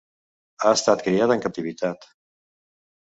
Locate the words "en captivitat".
1.35-2.09